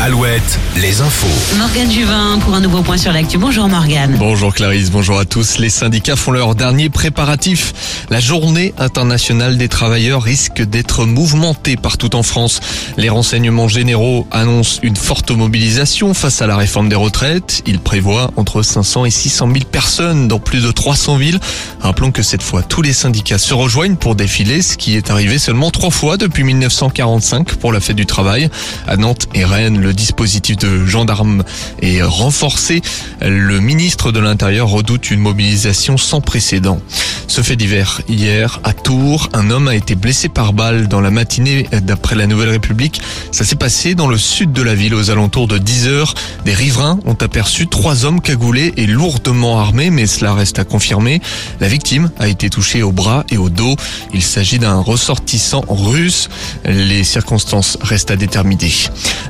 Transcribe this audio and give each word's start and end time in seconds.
7, 0.00 0.58
les 0.80 1.02
infos. 1.02 1.26
Morgane 1.58 1.90
Juvin 1.92 2.38
pour 2.38 2.54
un 2.54 2.60
nouveau 2.60 2.80
point 2.80 2.96
sur 2.96 3.12
l'actu. 3.12 3.36
Bonjour 3.36 3.68
Morgane. 3.68 4.16
Bonjour 4.18 4.54
Clarisse, 4.54 4.90
bonjour 4.90 5.18
à 5.18 5.26
tous. 5.26 5.58
Les 5.58 5.68
syndicats 5.68 6.16
font 6.16 6.30
leur 6.30 6.54
dernier 6.54 6.88
préparatif. 6.88 8.06
La 8.08 8.18
journée 8.18 8.72
internationale 8.78 9.58
des 9.58 9.68
travailleurs 9.68 10.22
risque 10.22 10.62
d'être 10.62 11.04
mouvementée 11.04 11.76
partout 11.76 12.16
en 12.16 12.22
France. 12.22 12.60
Les 12.96 13.10
renseignements 13.10 13.68
généraux 13.68 14.26
annoncent 14.30 14.80
une 14.82 14.96
forte 14.96 15.32
mobilisation 15.32 16.14
face 16.14 16.40
à 16.40 16.46
la 16.46 16.56
réforme 16.56 16.88
des 16.88 16.96
retraites. 16.96 17.62
Ils 17.66 17.78
prévoient 17.78 18.30
entre 18.36 18.62
500 18.62 19.04
et 19.04 19.10
600 19.10 19.48
000 19.52 19.64
personnes 19.70 20.28
dans 20.28 20.38
plus 20.38 20.62
de 20.62 20.70
300 20.70 21.16
villes. 21.16 21.40
Rappelons 21.80 22.10
que 22.10 22.22
cette 22.22 22.42
fois, 22.42 22.62
tous 22.62 22.80
les 22.80 22.94
syndicats 22.94 23.38
se 23.38 23.52
rejoignent 23.52 23.96
pour 23.96 24.14
défiler, 24.14 24.62
ce 24.62 24.78
qui 24.78 24.96
est 24.96 25.10
arrivé 25.10 25.38
seulement 25.38 25.70
trois 25.70 25.90
fois 25.90 26.16
depuis 26.16 26.42
1945 26.42 27.56
pour 27.56 27.70
la 27.70 27.80
fête 27.80 27.96
du 27.96 28.06
travail. 28.06 28.48
À 28.88 28.96
Nantes 28.96 29.28
et 29.34 29.44
Rennes, 29.44 29.78
le 29.78 29.89
dispositif 29.92 30.56
de 30.56 30.84
gendarmes 30.86 31.44
est 31.80 32.02
renforcé. 32.02 32.82
Le 33.22 33.60
ministre 33.60 34.12
de 34.12 34.20
l'Intérieur 34.20 34.68
redoute 34.68 35.10
une 35.10 35.20
mobilisation 35.20 35.96
sans 35.96 36.20
précédent. 36.20 36.80
Ce 37.26 37.42
fait 37.42 37.56
divers, 37.56 38.02
hier, 38.08 38.60
à 38.64 38.72
Tours, 38.72 39.28
un 39.32 39.50
homme 39.50 39.68
a 39.68 39.74
été 39.74 39.94
blessé 39.94 40.28
par 40.28 40.52
balle 40.52 40.88
dans 40.88 41.00
la 41.00 41.10
matinée 41.10 41.66
d'après 41.82 42.16
la 42.16 42.26
Nouvelle 42.26 42.50
République. 42.50 43.00
Ça 43.30 43.44
s'est 43.44 43.56
passé 43.56 43.94
dans 43.94 44.08
le 44.08 44.18
sud 44.18 44.52
de 44.52 44.62
la 44.62 44.74
ville 44.74 44.94
aux 44.94 45.10
alentours 45.10 45.46
de 45.46 45.56
10 45.56 45.86
heures. 45.86 46.14
Des 46.44 46.54
riverains 46.54 46.98
ont 47.06 47.14
aperçu 47.14 47.66
trois 47.66 48.04
hommes 48.04 48.20
cagoulés 48.20 48.74
et 48.76 48.86
lourdement 48.86 49.60
armés, 49.60 49.90
mais 49.90 50.06
cela 50.06 50.34
reste 50.34 50.58
à 50.58 50.64
confirmer. 50.64 51.20
La 51.60 51.68
victime 51.68 52.10
a 52.18 52.28
été 52.28 52.50
touchée 52.50 52.82
au 52.82 52.92
bras 52.92 53.24
et 53.30 53.38
au 53.38 53.48
dos. 53.48 53.76
Il 54.12 54.22
s'agit 54.22 54.58
d'un 54.58 54.80
ressortissant 54.80 55.64
russe. 55.68 56.28
Les 56.64 57.04
circonstances 57.04 57.78
restent 57.80 58.10
à 58.10 58.16
déterminer. 58.16 58.50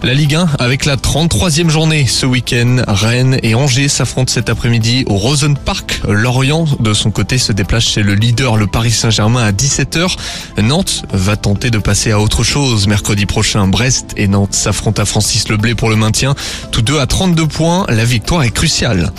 La 0.02 0.14
Ligue 0.14 0.34
1 0.34 0.48
avec 0.58 0.84
la 0.84 0.96
33e 0.96 1.68
journée 1.68 2.06
ce 2.06 2.26
week-end. 2.26 2.82
Rennes 2.86 3.38
et 3.42 3.54
Angers 3.54 3.88
s'affrontent 3.88 4.32
cet 4.32 4.48
après-midi 4.48 5.04
au 5.06 5.16
Rosen 5.16 5.56
Park. 5.56 6.00
Lorient, 6.08 6.64
de 6.80 6.94
son 6.94 7.10
côté, 7.10 7.38
se 7.38 7.52
déplace 7.52 7.84
chez 7.84 8.02
le 8.02 8.14
leader, 8.14 8.56
le 8.56 8.66
Paris 8.66 8.90
Saint-Germain, 8.90 9.42
à 9.42 9.52
17h. 9.52 10.16
Nantes 10.62 11.04
va 11.12 11.36
tenter 11.36 11.70
de 11.70 11.78
passer 11.78 12.10
à 12.10 12.20
autre 12.20 12.42
chose. 12.42 12.86
Mercredi 12.86 13.26
prochain, 13.26 13.68
Brest 13.68 14.12
et 14.16 14.28
Nantes 14.28 14.54
s'affrontent 14.54 15.02
à 15.02 15.04
Francis 15.04 15.48
Leblé 15.48 15.74
pour 15.74 15.90
le 15.90 15.96
maintien. 15.96 16.34
Tous 16.72 16.82
deux 16.82 16.98
à 16.98 17.06
32 17.06 17.46
points. 17.46 17.86
La 17.88 18.04
victoire 18.04 18.42
est 18.42 18.50
cruciale. 18.50 19.12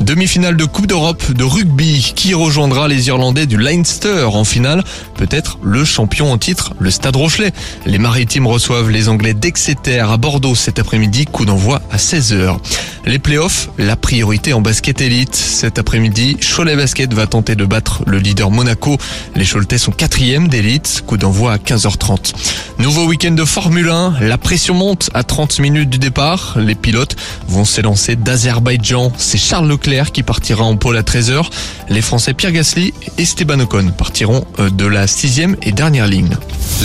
Demi-finale 0.00 0.56
de 0.56 0.64
Coupe 0.64 0.86
d'Europe 0.86 1.32
de 1.32 1.44
rugby. 1.44 2.12
Qui 2.16 2.34
rejoindra 2.34 2.88
les 2.88 3.08
Irlandais 3.08 3.46
du 3.46 3.56
Leinster 3.56 4.24
en 4.24 4.44
finale? 4.44 4.82
Peut-être 5.16 5.58
le 5.62 5.84
champion 5.84 6.32
en 6.32 6.38
titre, 6.38 6.74
le 6.78 6.90
Stade 6.90 7.16
Rochelet. 7.16 7.52
Les 7.86 7.98
Maritimes 7.98 8.46
reçoivent 8.46 8.90
les 8.90 9.08
Anglais 9.08 9.34
d'Exeter 9.34 10.00
à 10.00 10.16
Bordeaux 10.16 10.54
cet 10.54 10.78
après-midi. 10.78 11.26
Coup 11.26 11.44
d'envoi 11.44 11.80
à 11.90 11.96
16h. 11.96 12.58
Les 13.06 13.18
playoffs, 13.18 13.68
la 13.76 13.96
priorité 13.96 14.54
en 14.54 14.62
basket 14.62 15.02
élite. 15.02 15.34
Cet 15.34 15.78
après-midi, 15.78 16.38
Cholet 16.38 16.74
Basket 16.74 17.12
va 17.12 17.26
tenter 17.26 17.54
de 17.54 17.66
battre 17.66 18.02
le 18.06 18.18
leader 18.18 18.50
Monaco. 18.50 18.96
Les 19.34 19.44
Choletais 19.44 19.76
sont 19.76 19.92
quatrième 19.92 20.48
d'élite. 20.48 21.02
Coup 21.06 21.18
d'envoi 21.18 21.52
à 21.52 21.56
15h30. 21.58 22.32
Nouveau 22.78 23.04
week-end 23.06 23.32
de 23.32 23.44
Formule 23.44 23.90
1. 23.90 24.14
La 24.20 24.38
pression 24.38 24.74
monte 24.74 25.10
à 25.12 25.22
30 25.22 25.58
minutes 25.58 25.90
du 25.90 25.98
départ. 25.98 26.56
Les 26.58 26.74
pilotes 26.74 27.14
vont 27.46 27.66
s'élancer 27.66 28.16
d'Azerbaïdjan. 28.16 29.12
C'est 29.18 29.38
Charles 29.38 29.68
Leclerc 29.68 30.10
qui 30.10 30.22
partira 30.22 30.64
en 30.64 30.76
pôle 30.76 30.96
à 30.96 31.02
13h. 31.02 31.44
Les 31.90 32.00
Français 32.00 32.32
Pierre 32.32 32.52
Gasly 32.52 32.94
et 33.18 33.22
Esteban 33.22 33.60
Ocon 33.60 33.92
partiront 33.96 34.46
euh, 34.58 34.70
de 34.70 34.86
la 34.86 35.06
sixième 35.06 35.56
et 35.62 35.72
dernière 35.72 36.06
ligne. 36.06 36.36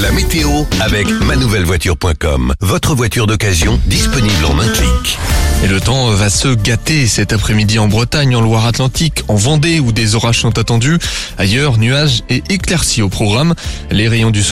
La 0.02 0.12
météo 0.12 0.50
avec 0.82 1.10
manouvellevoiture.com. 1.10 2.54
Votre 2.60 2.94
voiture 2.94 3.26
d'occasion 3.26 3.80
disponible 3.86 4.46
en 4.46 4.60
un 4.60 4.68
clic. 4.68 5.18
Et 5.62 5.68
le 5.68 5.82
temps 5.82 6.10
va 6.12 6.30
se 6.30 6.48
gâter 6.48 7.06
cet 7.06 7.34
après-midi 7.34 7.80
en 7.80 7.90
Bretagne, 7.90 8.34
en 8.34 8.40
Loire-Atlantique, 8.40 9.24
en 9.28 9.36
Vendée 9.36 9.82
où 9.82 9.92
des 9.92 10.16
orages 10.16 10.40
sont 10.40 10.58
attendus. 10.58 10.98
Ailleurs, 11.38 11.78
nuages 11.78 12.24
et 12.30 12.42
éclaircies 12.48 13.02
au 13.02 13.10
programme. 13.10 13.56
Les 13.92 14.08
rayons 14.08 14.32
du 14.32 14.42